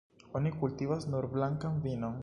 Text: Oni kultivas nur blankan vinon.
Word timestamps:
Oni 0.39 0.53
kultivas 0.61 1.07
nur 1.13 1.29
blankan 1.37 1.81
vinon. 1.87 2.19